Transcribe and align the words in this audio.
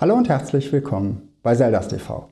Hallo 0.00 0.14
und 0.14 0.28
herzlich 0.28 0.72
willkommen 0.72 1.28
bei 1.42 1.56
Zeldas 1.56 1.88
TV. 1.88 2.28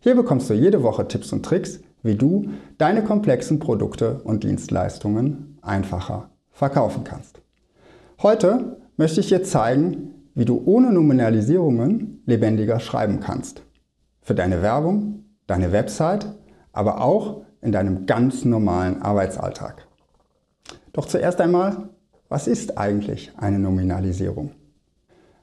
Hier 0.00 0.14
bekommst 0.14 0.50
du 0.50 0.52
jede 0.54 0.82
Woche 0.82 1.08
Tipps 1.08 1.32
und 1.32 1.46
Tricks, 1.46 1.80
wie 2.02 2.14
du 2.14 2.50
deine 2.76 3.02
komplexen 3.02 3.58
Produkte 3.58 4.20
und 4.22 4.44
Dienstleistungen 4.44 5.56
einfacher 5.62 6.28
verkaufen 6.50 7.04
kannst. 7.04 7.40
Heute 8.20 8.82
möchte 8.98 9.20
ich 9.20 9.28
dir 9.28 9.42
zeigen, 9.42 10.26
wie 10.34 10.44
du 10.44 10.62
ohne 10.66 10.92
Nominalisierungen 10.92 12.22
lebendiger 12.26 12.80
schreiben 12.80 13.18
kannst. 13.20 13.62
Für 14.20 14.34
deine 14.34 14.60
Werbung, 14.60 15.24
deine 15.46 15.72
Website, 15.72 16.26
aber 16.74 17.00
auch 17.00 17.44
in 17.62 17.72
deinem 17.72 18.04
ganz 18.04 18.44
normalen 18.44 19.00
Arbeitsalltag. 19.00 19.86
Doch 20.92 21.06
zuerst 21.06 21.40
einmal, 21.40 21.88
was 22.28 22.46
ist 22.46 22.76
eigentlich 22.76 23.32
eine 23.38 23.58
Nominalisierung? 23.58 24.50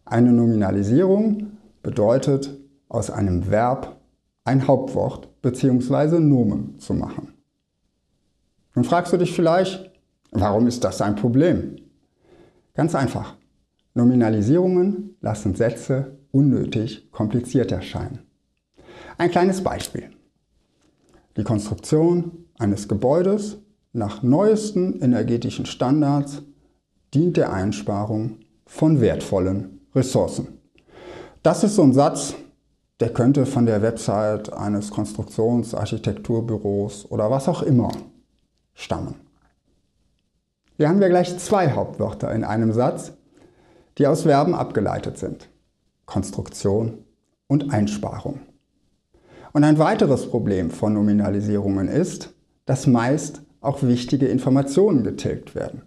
Eine 0.05 0.32
Nominalisierung 0.34 1.53
bedeutet, 1.83 2.57
aus 2.89 3.10
einem 3.11 3.51
Verb 3.51 4.01
ein 4.46 4.68
Hauptwort 4.68 5.41
bzw. 5.41 6.19
Nomen 6.19 6.79
zu 6.79 6.93
machen. 6.93 7.33
Nun 8.75 8.86
fragst 8.86 9.14
du 9.14 9.18
dich 9.18 9.33
vielleicht, 9.33 9.91
warum 10.32 10.68
ist 10.68 10.83
das 10.83 11.01
ein 11.01 11.15
Problem? 11.15 11.75
Ganz 12.74 12.96
einfach. 12.96 13.36
Nominalisierungen 13.93 15.15
lassen 15.21 15.54
Sätze 15.54 16.18
unnötig 16.32 17.11
kompliziert 17.11 17.71
erscheinen. 17.71 18.19
Ein 19.18 19.29
kleines 19.29 19.63
Beispiel. 19.63 20.10
Die 21.38 21.43
Konstruktion 21.43 22.46
eines 22.57 22.88
Gebäudes 22.88 23.57
nach 23.91 24.24
neuesten 24.24 25.00
energetischen 25.02 25.68
Standards 25.68 26.41
dient 27.13 27.38
der 27.38 27.54
Einsparung 27.54 28.39
von 28.65 29.02
wertvollen 29.02 29.82
Ressourcen. 29.93 30.63
Das 31.43 31.64
ist 31.65 31.75
so 31.75 31.83
ein 31.83 31.92
Satz, 31.92 32.36
der 33.02 33.11
könnte 33.11 33.45
von 33.45 33.66
der 33.66 33.81
Website 33.81 34.53
eines 34.53 34.91
Konstruktionsarchitekturbüros 34.91 37.11
oder 37.11 37.30
was 37.30 37.49
auch 37.49 37.63
immer 37.63 37.91
stammen. 38.73 39.16
Hier 40.77 40.88
haben 40.88 41.02
wir 41.02 41.09
gleich 41.09 41.38
zwei 41.39 41.71
Hauptwörter 41.71 42.33
in 42.33 42.45
einem 42.45 42.71
Satz, 42.71 43.11
die 43.97 44.08
aus 44.08 44.21
Verben 44.21 44.55
abgeleitet 44.55 45.17
sind. 45.17 45.49
Konstruktion 46.05 46.99
und 47.47 47.73
Einsparung. 47.73 48.39
Und 49.52 49.66
ein 49.66 49.80
weiteres 49.80 50.30
Problem 50.30 50.71
von 50.71 50.94
Nominalisierungen 50.94 51.89
ist, 51.89 52.33
dass 52.66 52.88
meist 52.88 53.41
auch 53.59 53.83
wichtige 53.83 54.27
Informationen 54.27 55.03
getilgt 55.03 55.55
werden. 55.55 55.81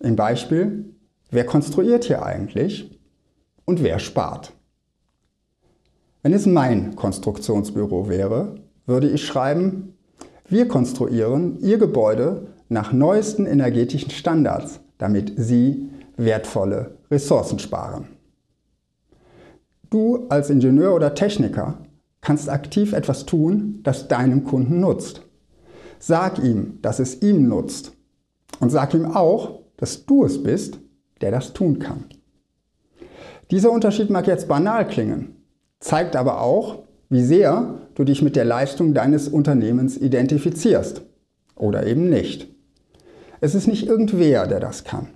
Im 0.00 0.16
Beispiel, 0.16 0.84
wer 1.30 1.46
konstruiert 1.46 2.04
hier 2.04 2.22
eigentlich 2.22 3.00
und 3.64 3.82
wer 3.82 4.00
spart? 4.00 4.52
Wenn 6.22 6.32
es 6.32 6.46
mein 6.46 6.96
Konstruktionsbüro 6.96 8.08
wäre, 8.08 8.56
würde 8.86 9.08
ich 9.08 9.24
schreiben, 9.24 9.94
wir 10.48 10.66
konstruieren 10.66 11.60
Ihr 11.60 11.78
Gebäude 11.78 12.48
nach 12.68 12.92
neuesten 12.92 13.46
energetischen 13.46 14.10
Standards, 14.10 14.80
damit 14.98 15.32
Sie 15.36 15.90
wertvolle 16.16 16.98
Ressourcen 17.10 17.60
sparen. 17.60 18.08
Du 19.90 20.26
als 20.28 20.50
Ingenieur 20.50 20.94
oder 20.94 21.14
Techniker 21.14 21.78
kannst 22.20 22.50
aktiv 22.50 22.92
etwas 22.92 23.24
tun, 23.24 23.80
das 23.84 24.08
deinem 24.08 24.44
Kunden 24.44 24.80
nutzt. 24.80 25.22
Sag 26.00 26.38
ihm, 26.40 26.78
dass 26.82 26.98
es 26.98 27.22
ihm 27.22 27.48
nutzt. 27.48 27.92
Und 28.58 28.70
sag 28.70 28.92
ihm 28.92 29.06
auch, 29.06 29.60
dass 29.76 30.04
du 30.04 30.24
es 30.24 30.42
bist, 30.42 30.80
der 31.20 31.30
das 31.30 31.52
tun 31.52 31.78
kann. 31.78 32.04
Dieser 33.50 33.70
Unterschied 33.70 34.10
mag 34.10 34.26
jetzt 34.26 34.48
banal 34.48 34.86
klingen, 34.86 35.37
zeigt 35.80 36.16
aber 36.16 36.40
auch, 36.40 36.84
wie 37.08 37.22
sehr 37.22 37.78
du 37.94 38.04
dich 38.04 38.22
mit 38.22 38.36
der 38.36 38.44
Leistung 38.44 38.94
deines 38.94 39.28
Unternehmens 39.28 39.96
identifizierst 39.96 41.02
oder 41.56 41.86
eben 41.86 42.08
nicht. 42.08 42.48
Es 43.40 43.54
ist 43.54 43.66
nicht 43.66 43.86
irgendwer, 43.86 44.46
der 44.46 44.60
das 44.60 44.84
kann. 44.84 45.08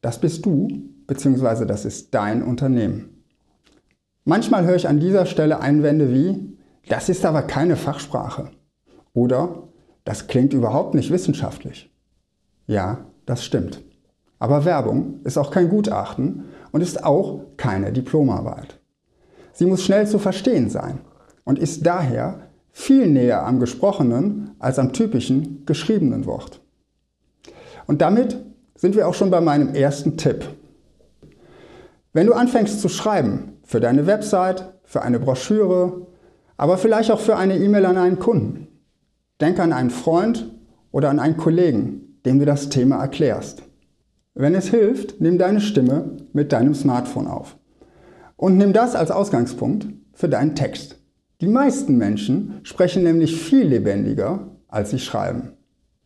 Das 0.00 0.20
bist 0.20 0.46
du, 0.46 0.68
beziehungsweise 1.06 1.66
das 1.66 1.84
ist 1.84 2.14
dein 2.14 2.42
Unternehmen. 2.42 3.24
Manchmal 4.24 4.64
höre 4.64 4.76
ich 4.76 4.88
an 4.88 5.00
dieser 5.00 5.26
Stelle 5.26 5.60
Einwände 5.60 6.12
wie, 6.12 6.56
das 6.88 7.08
ist 7.08 7.24
aber 7.24 7.42
keine 7.42 7.76
Fachsprache 7.76 8.50
oder 9.12 9.68
das 10.04 10.26
klingt 10.26 10.52
überhaupt 10.52 10.94
nicht 10.94 11.10
wissenschaftlich. 11.10 11.92
Ja, 12.66 13.06
das 13.26 13.44
stimmt. 13.44 13.82
Aber 14.38 14.64
Werbung 14.64 15.20
ist 15.24 15.36
auch 15.36 15.50
kein 15.50 15.68
Gutachten 15.68 16.44
und 16.72 16.80
ist 16.80 17.04
auch 17.04 17.42
keine 17.56 17.92
Diplomarbeit. 17.92 18.79
Sie 19.60 19.66
muss 19.66 19.84
schnell 19.84 20.06
zu 20.06 20.18
verstehen 20.18 20.70
sein 20.70 21.00
und 21.44 21.58
ist 21.58 21.84
daher 21.84 22.48
viel 22.70 23.06
näher 23.06 23.46
am 23.46 23.60
gesprochenen 23.60 24.52
als 24.58 24.78
am 24.78 24.94
typischen 24.94 25.66
geschriebenen 25.66 26.24
Wort. 26.24 26.62
Und 27.86 28.00
damit 28.00 28.42
sind 28.74 28.96
wir 28.96 29.06
auch 29.06 29.12
schon 29.12 29.30
bei 29.30 29.42
meinem 29.42 29.74
ersten 29.74 30.16
Tipp. 30.16 30.48
Wenn 32.14 32.26
du 32.26 32.32
anfängst 32.32 32.80
zu 32.80 32.88
schreiben, 32.88 33.58
für 33.62 33.80
deine 33.80 34.06
Website, 34.06 34.72
für 34.82 35.02
eine 35.02 35.20
Broschüre, 35.20 36.06
aber 36.56 36.78
vielleicht 36.78 37.10
auch 37.10 37.20
für 37.20 37.36
eine 37.36 37.58
E-Mail 37.58 37.84
an 37.84 37.98
einen 37.98 38.18
Kunden, 38.18 38.66
denk 39.42 39.60
an 39.60 39.74
einen 39.74 39.90
Freund 39.90 40.56
oder 40.90 41.10
an 41.10 41.18
einen 41.18 41.36
Kollegen, 41.36 42.18
dem 42.24 42.38
du 42.38 42.46
das 42.46 42.70
Thema 42.70 42.96
erklärst. 43.02 43.62
Wenn 44.32 44.54
es 44.54 44.68
hilft, 44.68 45.20
nimm 45.20 45.36
deine 45.36 45.60
Stimme 45.60 46.16
mit 46.32 46.50
deinem 46.50 46.74
Smartphone 46.74 47.26
auf. 47.26 47.58
Und 48.40 48.56
nimm 48.56 48.72
das 48.72 48.94
als 48.94 49.10
Ausgangspunkt 49.10 49.88
für 50.14 50.26
deinen 50.26 50.54
Text. 50.54 50.96
Die 51.42 51.46
meisten 51.46 51.98
Menschen 51.98 52.60
sprechen 52.62 53.02
nämlich 53.02 53.38
viel 53.38 53.66
lebendiger, 53.66 54.48
als 54.66 54.88
sie 54.88 54.98
schreiben. 54.98 55.52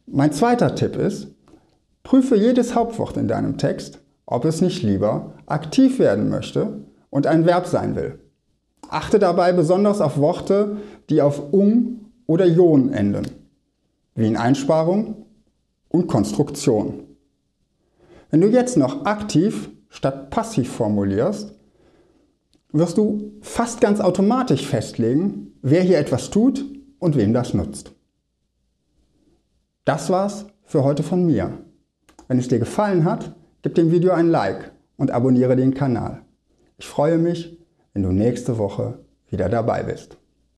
Mein 0.06 0.32
zweiter 0.32 0.74
Tipp 0.74 0.96
ist, 0.96 1.28
prüfe 2.02 2.34
jedes 2.34 2.74
Hauptwort 2.74 3.16
in 3.18 3.28
deinem 3.28 3.56
Text, 3.56 4.00
ob 4.26 4.46
es 4.46 4.60
nicht 4.60 4.82
lieber 4.82 5.34
aktiv 5.46 6.00
werden 6.00 6.28
möchte 6.28 6.80
und 7.08 7.28
ein 7.28 7.46
Verb 7.46 7.68
sein 7.68 7.94
will. 7.94 8.18
Achte 8.88 9.20
dabei 9.20 9.52
besonders 9.52 10.00
auf 10.00 10.18
Worte, 10.18 10.78
die 11.10 11.22
auf 11.22 11.52
um 11.52 12.10
oder 12.26 12.46
jon 12.46 12.92
enden, 12.92 13.26
wie 14.16 14.26
in 14.26 14.36
Einsparung 14.36 15.26
und 15.88 16.08
Konstruktion. 16.08 17.04
Wenn 18.30 18.40
du 18.40 18.48
jetzt 18.48 18.76
noch 18.76 19.04
aktiv 19.04 19.70
statt 19.88 20.30
passiv 20.30 20.72
formulierst, 20.72 21.54
wirst 22.74 22.98
du 22.98 23.32
fast 23.40 23.80
ganz 23.80 24.00
automatisch 24.00 24.66
festlegen, 24.66 25.52
wer 25.62 25.82
hier 25.82 25.98
etwas 25.98 26.30
tut 26.30 26.64
und 26.98 27.16
wem 27.16 27.32
das 27.32 27.54
nutzt. 27.54 27.92
Das 29.84 30.10
war's 30.10 30.46
für 30.64 30.82
heute 30.82 31.02
von 31.02 31.24
mir. 31.24 31.58
Wenn 32.26 32.38
es 32.38 32.48
dir 32.48 32.58
gefallen 32.58 33.04
hat, 33.04 33.36
gib 33.62 33.76
dem 33.76 33.92
Video 33.92 34.12
ein 34.12 34.28
Like 34.28 34.72
und 34.96 35.12
abonniere 35.12 35.56
den 35.56 35.74
Kanal. 35.74 36.22
Ich 36.76 36.86
freue 36.86 37.18
mich, 37.18 37.58
wenn 37.92 38.02
du 38.02 38.10
nächste 38.10 38.58
Woche 38.58 39.04
wieder 39.28 39.48
dabei 39.48 39.84
bist. 39.84 40.18